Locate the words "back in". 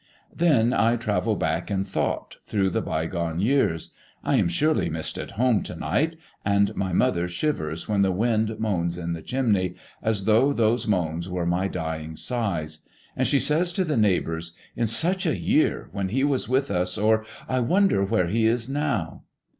1.35-1.85